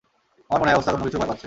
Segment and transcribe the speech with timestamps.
[0.49, 1.39] আমার মনে হয় ওস্তাদ অন্যকিছুর ভয় পাচ্ছে।